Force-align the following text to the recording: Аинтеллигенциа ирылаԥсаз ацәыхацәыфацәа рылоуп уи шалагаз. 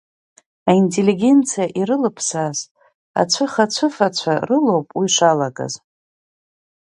Аинтеллигенциа 0.69 1.65
ирылаԥсаз 1.79 2.57
ацәыхацәыфацәа 3.21 4.33
рылоуп 4.47 4.87
уи 4.99 5.07
шалагаз. 5.15 5.73